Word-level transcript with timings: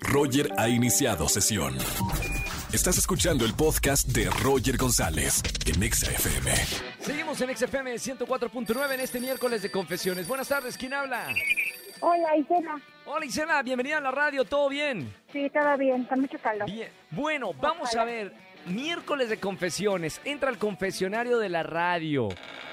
Roger 0.00 0.50
ha 0.56 0.68
iniciado 0.68 1.28
sesión. 1.28 1.74
Estás 2.72 2.98
escuchando 2.98 3.44
el 3.44 3.54
podcast 3.54 4.08
de 4.08 4.28
Roger 4.42 4.76
González 4.76 5.42
en 5.66 5.82
Exa 5.82 6.10
FM. 6.10 6.50
Seguimos 7.00 7.40
en 7.40 7.56
XFM 7.56 7.94
104.9 7.94 8.94
en 8.94 9.00
este 9.00 9.20
miércoles 9.20 9.62
de 9.62 9.70
confesiones. 9.70 10.28
Buenas 10.28 10.48
tardes, 10.48 10.76
¿quién 10.76 10.94
habla? 10.94 11.28
Hola, 12.00 12.36
Isela. 12.36 12.80
Hola 13.06 13.24
Isela, 13.24 13.62
bienvenida 13.62 13.98
a 13.98 14.00
la 14.00 14.10
radio, 14.10 14.44
¿todo 14.44 14.68
bien? 14.68 15.12
Sí, 15.32 15.50
todo 15.50 15.76
bien, 15.78 16.04
con 16.04 16.20
mucho 16.20 16.38
calor. 16.38 16.70
Bien. 16.70 16.90
Bueno, 17.10 17.52
vamos 17.54 17.94
a 17.96 18.04
ver, 18.04 18.34
miércoles 18.66 19.30
de 19.30 19.40
confesiones, 19.40 20.20
entra 20.24 20.50
al 20.50 20.58
confesionario 20.58 21.38
de 21.38 21.48
la 21.48 21.62
radio 21.62 22.28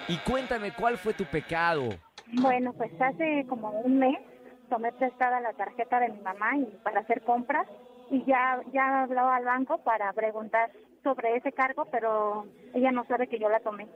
y 0.07 0.17
cuéntame 0.17 0.73
cuál 0.73 0.97
fue 0.97 1.13
tu 1.13 1.25
pecado. 1.25 1.89
Bueno, 2.33 2.73
pues 2.73 2.91
hace 2.99 3.45
como 3.47 3.69
un 3.69 3.99
mes 3.99 4.17
tomé 4.65 4.91
prestada 4.91 5.39
la 5.39 5.53
tarjeta 5.53 5.99
de 5.99 6.09
mi 6.09 6.21
mamá 6.21 6.57
y 6.57 6.65
para 6.83 7.01
hacer 7.01 7.21
compras 7.21 7.67
y 8.09 8.23
ya 8.25 8.61
ya 8.73 9.03
hablaba 9.03 9.35
al 9.35 9.45
banco 9.45 9.79
para 9.79 10.11
preguntar 10.13 10.71
sobre 11.03 11.37
ese 11.37 11.51
cargo, 11.51 11.85
pero 11.91 12.47
ella 12.73 12.91
no 12.91 13.05
sabe 13.05 13.27
que 13.27 13.39
yo 13.39 13.47
la 13.47 13.59
tomé. 13.59 13.87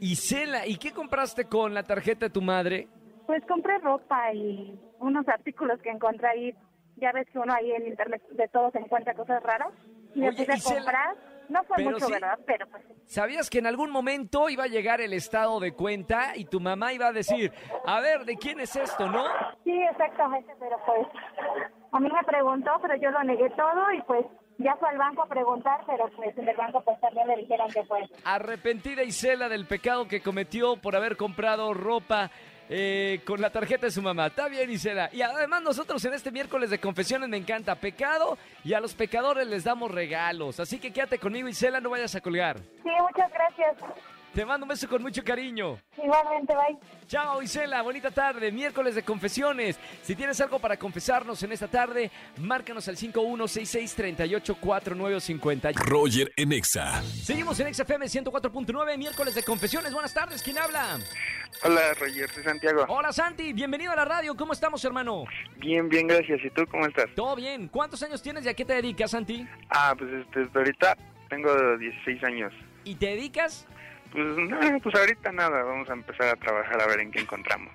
Isela, 0.00 0.66
¿y 0.66 0.76
qué 0.76 0.92
compraste 0.92 1.46
con 1.46 1.74
la 1.74 1.82
tarjeta 1.82 2.26
de 2.26 2.30
tu 2.30 2.42
madre? 2.42 2.88
Pues 3.26 3.44
compré 3.46 3.78
ropa 3.78 4.32
y 4.32 4.78
unos 5.00 5.26
artículos 5.28 5.80
que 5.82 5.90
encontré 5.90 6.28
ahí. 6.28 6.54
Ya 6.96 7.12
ves 7.12 7.26
que 7.30 7.38
uno 7.38 7.52
ahí 7.52 7.72
en 7.72 7.86
internet 7.86 8.22
de 8.30 8.48
todo 8.48 8.70
se 8.70 8.78
encuentra 8.78 9.14
cosas 9.14 9.42
raras. 9.42 9.72
Y 10.14 10.20
me 10.20 10.28
Oye, 10.28 10.46
puse 10.46 10.52
a 10.52 10.74
comprar. 10.76 11.16
No 11.48 11.62
fue 11.64 11.76
pero 11.76 11.90
mucho, 11.90 12.06
sí- 12.06 12.12
¿verdad? 12.12 12.38
Pero 12.46 12.66
pues 12.68 12.82
¿Sabías 13.06 13.48
que 13.50 13.58
en 13.58 13.66
algún 13.66 13.90
momento 13.90 14.48
iba 14.48 14.64
a 14.64 14.68
llegar 14.68 15.00
el 15.00 15.12
estado 15.12 15.60
de 15.60 15.72
cuenta 15.72 16.36
y 16.36 16.44
tu 16.46 16.58
mamá 16.60 16.92
iba 16.92 17.06
a 17.06 17.12
decir, 17.12 17.52
a 17.86 18.00
ver, 18.00 18.24
¿de 18.24 18.36
quién 18.36 18.58
es 18.60 18.74
esto, 18.74 19.06
no? 19.08 19.24
Sí, 19.62 19.80
exactamente, 19.90 20.52
pero 20.58 20.76
pues 20.84 21.06
a 21.92 22.00
mí 22.00 22.08
me 22.10 22.24
preguntó, 22.24 22.72
pero 22.82 22.96
yo 22.96 23.10
lo 23.12 23.22
negué 23.22 23.48
todo 23.50 23.92
y 23.92 24.02
pues 24.02 24.26
ya 24.58 24.74
fue 24.76 24.88
al 24.88 24.98
banco 24.98 25.22
a 25.22 25.26
preguntar, 25.26 25.80
pero 25.86 26.08
pues 26.16 26.36
en 26.36 26.48
el 26.48 26.56
banco 26.56 26.80
pues 26.82 26.98
también 27.00 27.28
le 27.28 27.36
dijeron 27.36 27.70
que 27.70 27.82
pues 27.84 28.10
Arrepentida 28.24 29.04
Isela 29.04 29.48
del 29.48 29.66
pecado 29.66 30.08
que 30.08 30.20
cometió 30.22 30.76
por 30.76 30.96
haber 30.96 31.16
comprado 31.16 31.72
ropa 31.74 32.30
eh, 32.68 33.20
con 33.24 33.40
la 33.40 33.50
tarjeta 33.50 33.86
de 33.86 33.92
su 33.92 34.02
mamá. 34.02 34.26
Está 34.26 34.48
bien, 34.48 34.70
Isela. 34.70 35.08
Y 35.12 35.22
además 35.22 35.62
nosotros 35.62 36.04
en 36.04 36.14
este 36.14 36.30
miércoles 36.30 36.70
de 36.70 36.78
confesiones 36.78 37.28
me 37.28 37.36
encanta 37.36 37.74
pecado 37.76 38.38
y 38.64 38.74
a 38.74 38.80
los 38.80 38.94
pecadores 38.94 39.46
les 39.46 39.64
damos 39.64 39.90
regalos. 39.90 40.60
Así 40.60 40.78
que 40.78 40.92
quédate 40.92 41.18
conmigo, 41.18 41.48
Isela, 41.48 41.80
no 41.80 41.90
vayas 41.90 42.14
a 42.14 42.20
colgar. 42.20 42.58
sí, 42.82 42.90
muchas 43.00 43.30
gracias. 43.32 43.76
Te 44.36 44.44
mando 44.44 44.64
un 44.64 44.68
beso 44.68 44.86
con 44.86 45.00
mucho 45.00 45.24
cariño. 45.24 45.78
Igualmente, 45.96 46.54
bye. 46.54 46.76
Chao 47.06 47.40
Isela, 47.40 47.80
bonita 47.80 48.10
tarde, 48.10 48.52
miércoles 48.52 48.94
de 48.94 49.02
confesiones. 49.02 49.78
Si 50.02 50.14
tienes 50.14 50.38
algo 50.42 50.58
para 50.58 50.76
confesarnos 50.76 51.42
en 51.42 51.52
esta 51.52 51.68
tarde, 51.68 52.10
márcanos 52.36 52.86
al 52.86 52.98
5166384950. 52.98 55.72
Roger 55.76 56.30
en 56.36 56.52
Exa. 56.52 57.02
Seguimos 57.02 57.58
en 57.60 57.72
XFM 57.72 58.04
104.9, 58.04 58.98
miércoles 58.98 59.34
de 59.34 59.42
confesiones. 59.42 59.94
Buenas 59.94 60.12
tardes, 60.12 60.42
¿quién 60.42 60.58
habla? 60.58 60.98
Hola, 61.64 61.94
Roger, 61.98 62.28
soy 62.28 62.42
Santiago. 62.42 62.84
Hola 62.88 63.14
Santi, 63.14 63.54
bienvenido 63.54 63.92
a 63.92 63.96
la 63.96 64.04
radio. 64.04 64.36
¿Cómo 64.36 64.52
estamos, 64.52 64.84
hermano? 64.84 65.24
Bien, 65.56 65.88
bien, 65.88 66.08
gracias. 66.08 66.44
¿Y 66.44 66.50
tú 66.50 66.66
cómo 66.70 66.84
estás? 66.84 67.06
Todo 67.14 67.36
bien. 67.36 67.68
¿Cuántos 67.68 68.02
años 68.02 68.20
tienes 68.20 68.44
y 68.44 68.50
a 68.50 68.54
qué 68.54 68.66
te 68.66 68.74
dedicas, 68.74 69.12
Santi? 69.12 69.48
Ah, 69.70 69.94
pues 69.96 70.10
este, 70.12 70.46
ahorita 70.58 70.94
tengo 71.30 71.78
16 71.78 72.22
años. 72.24 72.52
¿Y 72.84 72.96
te 72.96 73.06
dedicas? 73.06 73.66
Pues 74.16 74.28
no, 74.48 74.80
pues 74.80 74.94
ahorita 74.94 75.30
nada, 75.30 75.62
vamos 75.62 75.90
a 75.90 75.92
empezar 75.92 76.28
a 76.28 76.36
trabajar 76.36 76.80
a 76.80 76.86
ver 76.86 77.00
en 77.00 77.10
qué 77.10 77.20
encontramos. 77.20 77.70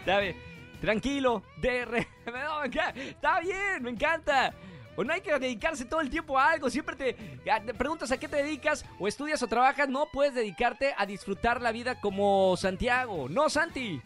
Está 0.00 0.18
bien. 0.18 0.34
Tranquilo, 0.80 1.44
DR. 1.58 2.04
No. 2.26 2.64
Está 2.64 3.38
bien, 3.38 3.82
me 3.82 3.90
encanta. 3.90 4.52
O 4.96 5.04
no 5.04 5.12
hay 5.12 5.20
que 5.20 5.38
dedicarse 5.38 5.84
todo 5.84 6.00
el 6.00 6.10
tiempo 6.10 6.36
a 6.36 6.50
algo. 6.50 6.68
Siempre 6.68 6.96
te, 6.96 7.12
te 7.14 7.74
preguntas 7.74 8.10
a 8.10 8.18
qué 8.18 8.26
te 8.26 8.38
dedicas, 8.38 8.84
o 8.98 9.06
estudias 9.06 9.40
o 9.44 9.46
trabajas. 9.46 9.88
No 9.88 10.06
puedes 10.12 10.34
dedicarte 10.34 10.94
a 10.96 11.06
disfrutar 11.06 11.62
la 11.62 11.70
vida 11.70 12.00
como 12.00 12.56
Santiago. 12.56 13.28
No, 13.28 13.48
Santi. 13.48 14.02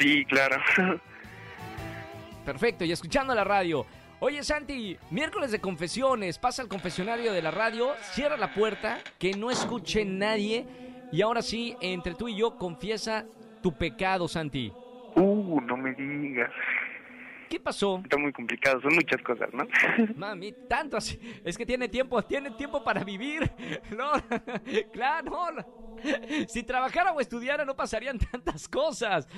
Sí, 0.00 0.24
claro. 0.24 0.60
Perfecto, 2.44 2.84
y 2.84 2.90
escuchando 2.90 3.36
la 3.36 3.44
radio. 3.44 3.86
Oye, 4.18 4.42
Santi, 4.42 4.98
miércoles 5.10 5.52
de 5.52 5.60
confesiones, 5.60 6.38
pasa 6.38 6.62
al 6.62 6.68
confesionario 6.68 7.32
de 7.32 7.40
la 7.40 7.52
radio, 7.52 7.94
cierra 8.12 8.36
la 8.36 8.52
puerta, 8.52 8.98
que 9.20 9.34
no 9.34 9.52
escuche 9.52 10.04
nadie. 10.04 10.66
Y 11.12 11.22
ahora 11.22 11.42
sí, 11.42 11.76
entre 11.80 12.14
tú 12.14 12.28
y 12.28 12.36
yo, 12.36 12.56
confiesa 12.56 13.26
tu 13.62 13.72
pecado, 13.76 14.28
Santi. 14.28 14.72
Uh, 15.16 15.60
no 15.60 15.76
me 15.76 15.94
digas. 15.94 16.50
¿Qué 17.48 17.60
pasó? 17.60 18.00
Está 18.02 18.16
muy 18.16 18.32
complicado, 18.32 18.80
son 18.80 18.94
muchas 18.94 19.22
cosas, 19.22 19.48
¿no? 19.52 19.66
Mami, 20.16 20.52
tanto 20.68 20.96
así. 20.96 21.18
Es 21.44 21.56
que 21.56 21.64
tiene 21.64 21.88
tiempo, 21.88 22.20
tiene 22.22 22.50
tiempo 22.50 22.82
para 22.82 23.04
vivir. 23.04 23.50
No, 23.96 24.12
claro, 24.92 25.52
no. 25.52 25.64
Si 26.48 26.64
trabajara 26.64 27.12
o 27.12 27.20
estudiara 27.20 27.64
no 27.64 27.76
pasarían 27.76 28.18
tantas 28.18 28.66
cosas. 28.68 29.28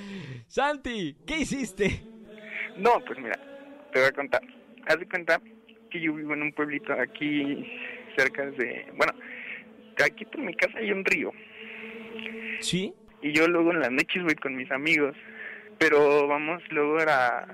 Santi, 0.46 1.14
¿qué 1.26 1.40
hiciste? 1.40 2.02
No, 2.76 3.00
pues 3.06 3.18
mira, 3.18 3.38
te 3.92 4.00
voy 4.00 4.08
a 4.08 4.12
contar. 4.12 4.42
Haz 4.86 4.98
de 4.98 5.06
cuenta 5.06 5.40
que 5.90 6.00
yo 6.00 6.14
vivo 6.14 6.32
en 6.32 6.42
un 6.42 6.52
pueblito 6.52 6.92
aquí 6.94 7.70
cerca 8.16 8.46
de... 8.46 8.86
Bueno, 8.96 9.12
aquí 10.02 10.24
por 10.24 10.40
mi 10.40 10.54
casa 10.54 10.78
hay 10.78 10.90
un 10.90 11.04
río. 11.04 11.32
¿Sí? 12.66 12.92
Y 13.22 13.32
yo 13.32 13.46
luego 13.46 13.70
en 13.70 13.80
las 13.80 13.92
noches 13.92 14.24
voy 14.24 14.34
con 14.34 14.56
mis 14.56 14.70
amigos. 14.72 15.16
Pero 15.78 16.26
vamos 16.26 16.62
luego 16.70 16.98
a, 17.08 17.46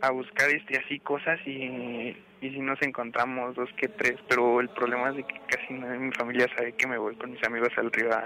a 0.00 0.10
buscar 0.10 0.48
este 0.48 0.78
así 0.78 1.00
cosas 1.00 1.38
y, 1.44 2.16
y 2.40 2.50
si 2.50 2.60
nos 2.60 2.80
encontramos 2.82 3.56
dos 3.56 3.68
que 3.76 3.88
tres. 3.88 4.16
Pero 4.28 4.60
el 4.60 4.70
problema 4.70 5.10
es 5.10 5.16
de 5.16 5.24
que 5.24 5.40
casi 5.50 5.74
nadie 5.74 5.94
de 5.94 5.98
mi 5.98 6.12
familia 6.12 6.46
sabe 6.56 6.72
que 6.72 6.86
me 6.86 6.96
voy 6.96 7.14
con 7.16 7.32
mis 7.32 7.44
amigos 7.44 7.70
al 7.76 7.92
río 7.92 8.10
a, 8.12 8.24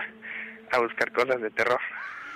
a 0.70 0.78
buscar 0.78 1.10
cosas 1.12 1.40
de 1.40 1.50
terror. 1.50 1.80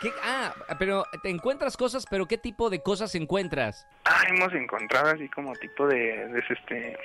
¿Qué? 0.01 0.11
Ah, 0.23 0.53
pero 0.79 1.05
te 1.23 1.31
encuentras 1.31 1.77
cosas, 1.77 2.07
pero 2.11 2.27
¿qué 2.27 2.39
tipo 2.39 2.71
de 2.71 2.83
cosas 2.83 3.15
encuentras? 3.15 3.87
Ah, 4.05 4.23
hemos 4.29 4.53
encontrado 4.53 5.11
así 5.11 5.29
como 5.29 5.55
tipo 5.55 5.87
de, 5.87 6.29
de 6.29 6.45
este... 6.49 6.99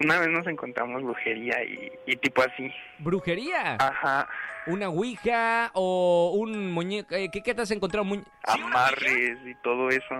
Una 0.00 0.18
vez 0.20 0.28
nos 0.28 0.46
encontramos 0.46 1.02
brujería 1.02 1.62
y, 1.64 1.90
y 2.06 2.16
tipo 2.16 2.42
así. 2.42 2.70
¿Brujería? 2.98 3.76
Ajá, 3.80 4.28
¿Una 4.66 4.88
ouija 4.88 5.70
o 5.74 6.32
un 6.36 6.70
muñeco? 6.72 7.14
eh, 7.14 7.30
¿Qué, 7.32 7.42
qué 7.42 7.54
te 7.54 7.62
has 7.62 7.70
encontrado? 7.70 8.06
Amarres 8.44 9.38
y 9.46 9.54
todo 9.62 9.88
eso. 9.88 10.14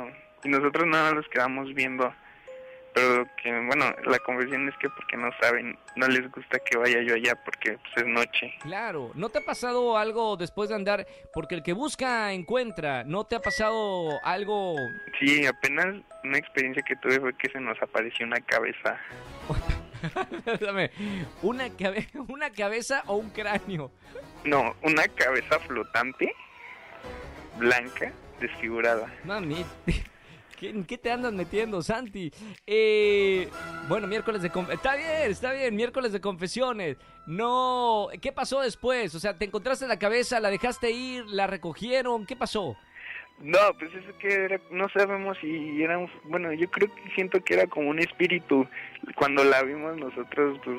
Y 0.45 0.49
nosotros 0.49 0.87
nada 0.87 1.05
más 1.05 1.15
los 1.15 1.29
quedamos 1.29 1.75
viendo. 1.75 2.13
Pero 2.97 3.29
que, 3.43 3.53
bueno, 3.67 3.85
la 4.07 4.19
confesión 4.21 4.67
es 4.71 4.75
que 4.79 4.89
porque 4.89 5.19
no 5.19 5.29
saben, 5.39 5.79
no 5.97 6.09
les 6.09 6.33
gusta 6.33 6.59
que 6.61 6.79
vaya 6.79 7.03
yo 7.03 7.15
allá 7.15 7.35
porque 7.45 7.73
pues, 7.77 7.93
es 7.99 8.07
noche. 8.07 8.55
Claro, 8.63 9.11
¿no 9.15 9.29
te 9.29 9.37
ha 9.41 9.45
pasado 9.45 9.99
algo 9.99 10.39
después 10.39 10.71
de 10.71 10.77
andar? 10.77 11.07
Porque 11.31 11.57
el 11.57 11.63
que 11.63 11.75
busca 11.75 12.33
encuentra. 12.33 13.05
¿No 13.05 13.25
te 13.25 13.37
ha 13.37 13.41
pasado 13.41 14.19
algo? 14.25 14.77
Sí, 15.21 15.45
apenas 15.47 15.89
una 16.25 16.39
experiencia 16.39 16.83
que 16.89 16.97
tuve 16.97 17.21
fue 17.21 17.37
que 17.37 17.51
se 17.51 17.61
nos 17.61 17.77
apareció 17.83 18.25
una 18.25 18.41
cabeza. 18.41 18.99
Dame, 20.61 20.91
¿una, 21.43 21.69
cabe- 21.77 22.09
¿una 22.29 22.49
cabeza 22.49 23.03
o 23.09 23.17
un 23.17 23.29
cráneo? 23.29 23.91
No, 24.45 24.75
una 24.83 25.07
cabeza 25.09 25.59
flotante, 25.61 26.33
blanca, 27.59 28.11
desfigurada. 28.41 29.13
Mami, 29.25 29.67
¿qué- 29.85 30.03
¿en 30.63 30.85
qué 30.85 30.99
te 30.99 31.11
andas 31.11 31.33
metiendo, 31.33 31.83
Santi? 31.83 32.33
Eh, 32.67 33.49
bueno, 33.89 34.07
miércoles 34.07 34.43
de... 34.43 34.51
conf- 34.51 34.73
Está 34.73 34.97
bien, 34.97 35.31
está 35.31 35.53
bien, 35.53 35.75
miércoles 35.77 36.13
de 36.13 36.21
confesiones. 36.21 36.97
No, 37.27 38.09
¿qué 38.21 38.33
pasó 38.33 38.61
después? 38.61 39.15
O 39.15 39.21
sea, 39.21 39.37
¿te 39.37 39.45
encontraste 39.45 39.87
la 39.87 39.99
cabeza, 39.99 40.41
la 40.41 40.51
dejaste 40.51 40.91
ir, 40.91 41.25
la 41.27 41.47
recogieron? 41.47 42.27
¿Qué 42.27 42.37
pasó? 42.37 42.77
No, 43.39 43.59
pues 43.79 43.93
es 43.95 44.15
que 44.17 44.33
era- 44.33 44.61
no 44.71 44.89
sabemos 44.89 45.37
si 45.41 45.83
era. 45.83 45.99
Bueno, 46.25 46.53
yo 46.55 46.71
creo 46.71 46.89
que 46.95 47.11
siento 47.15 47.39
que 47.45 47.55
era 47.55 47.67
como 47.67 47.91
un 47.91 47.99
espíritu. 47.99 48.67
Cuando 49.15 49.45
la 49.45 49.63
vimos 49.63 49.97
nosotros, 49.97 50.59
pues... 50.65 50.79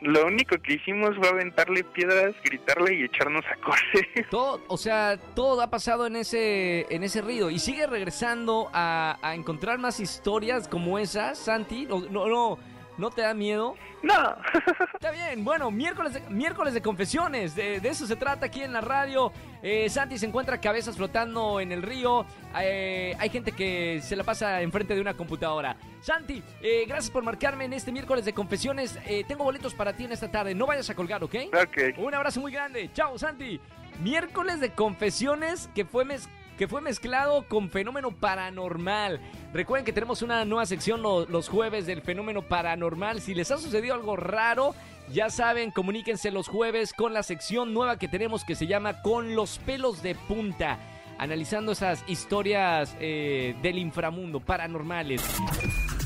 lo 0.00 0.26
único 0.26 0.56
que 0.58 0.74
hicimos 0.74 1.16
fue 1.16 1.28
aventarle 1.28 1.84
piedras, 1.84 2.34
gritarle 2.44 2.94
y 2.94 3.04
echarnos 3.04 3.44
a 3.46 3.56
correr. 3.56 4.26
Todo, 4.30 4.62
o 4.68 4.76
sea, 4.76 5.18
todo 5.34 5.60
ha 5.60 5.70
pasado 5.70 6.06
en 6.06 6.16
ese, 6.16 6.86
en 6.94 7.02
ese 7.04 7.22
río 7.22 7.50
y 7.50 7.58
sigue 7.58 7.86
regresando 7.86 8.70
a, 8.72 9.18
a 9.22 9.34
encontrar 9.34 9.78
más 9.78 10.00
historias 10.00 10.68
como 10.68 10.98
esas, 10.98 11.38
Santi. 11.38 11.86
No, 11.86 12.00
no, 12.10 12.26
no, 12.26 12.58
¿no 12.98 13.10
te 13.10 13.22
da 13.22 13.32
miedo? 13.34 13.74
no. 14.02 14.36
Está 14.94 15.10
bien, 15.10 15.44
bueno, 15.44 15.70
miércoles 15.70 16.12
de, 16.14 16.20
miércoles 16.28 16.74
de 16.74 16.82
confesiones, 16.82 17.54
de, 17.54 17.80
de 17.80 17.88
eso 17.88 18.06
se 18.06 18.16
trata 18.16 18.46
aquí 18.46 18.62
en 18.62 18.72
la 18.72 18.80
radio. 18.80 19.32
Eh, 19.62 19.88
Santi 19.88 20.18
se 20.18 20.26
encuentra 20.26 20.60
cabezas 20.60 20.96
flotando 20.96 21.60
en 21.60 21.72
el 21.72 21.82
río. 21.82 22.26
Eh, 22.60 23.16
hay 23.18 23.30
gente 23.30 23.52
que 23.52 24.00
se 24.02 24.14
la 24.16 24.24
pasa 24.24 24.60
enfrente 24.60 24.94
de 24.94 25.00
una 25.00 25.14
computadora. 25.14 25.76
Santi, 26.00 26.42
eh, 26.60 26.84
gracias 26.86 27.10
por 27.10 27.22
marcarme 27.22 27.64
en 27.64 27.72
este 27.72 27.90
miércoles 27.92 28.24
de 28.24 28.32
confesiones. 28.34 28.98
Tengo 29.26 29.44
boletos 29.44 29.74
para 29.74 29.92
ti 29.94 30.04
en 30.04 30.12
esta 30.12 30.30
tarde. 30.30 30.54
No 30.54 30.66
vayas 30.66 30.90
a 30.90 30.94
colgar, 30.94 31.22
¿ok? 31.24 31.34
ok. 31.52 31.98
Un 31.98 32.14
abrazo 32.14 32.40
muy 32.40 32.52
grande. 32.52 32.90
Chao, 32.92 33.18
Santi. 33.18 33.60
Miércoles 34.02 34.60
de 34.60 34.70
confesiones 34.70 35.68
que 35.74 35.84
fue 35.84 36.04
mez- 36.04 36.28
que 36.58 36.68
fue 36.68 36.82
mezclado 36.82 37.46
con 37.48 37.70
fenómeno 37.70 38.10
paranormal. 38.10 39.20
Recuerden 39.54 39.86
que 39.86 39.92
tenemos 39.92 40.20
una 40.20 40.44
nueva 40.44 40.66
sección 40.66 41.00
los 41.02 41.48
jueves 41.48 41.86
del 41.86 42.02
fenómeno 42.02 42.42
paranormal. 42.42 43.22
Si 43.22 43.34
les 43.34 43.50
ha 43.50 43.58
sucedido 43.58 43.94
algo 43.94 44.16
raro, 44.16 44.74
ya 45.10 45.30
saben, 45.30 45.70
comuníquense 45.70 46.30
los 46.30 46.48
jueves 46.48 46.92
con 46.92 47.14
la 47.14 47.22
sección 47.22 47.72
nueva 47.72 47.98
que 47.98 48.08
tenemos 48.08 48.44
que 48.44 48.56
se 48.56 48.66
llama 48.66 49.00
Con 49.02 49.36
los 49.36 49.58
pelos 49.60 50.02
de 50.02 50.14
punta 50.14 50.78
analizando 51.18 51.72
esas 51.72 52.04
historias 52.06 52.96
eh, 53.00 53.56
del 53.62 53.78
inframundo, 53.78 54.40
paranormales. 54.40 55.22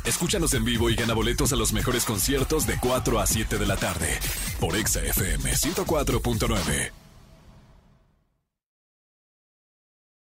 Escúchanos 0.05 0.55
en 0.55 0.65
vivo 0.65 0.91
y 0.91 0.97
gana 0.97 1.15
boletos 1.15 1.53
a 1.53 1.57
los 1.57 1.73
mejores 1.73 2.05
conciertos 2.05 2.67
de 2.67 2.79
4 2.81 3.21
a 3.21 3.27
7 3.27 3.59
de 3.59 3.67
la 3.67 3.77
tarde 3.77 4.19
por 4.59 4.75
Exa 4.75 5.01
FM 5.01 5.53
104.9. 5.53 7.02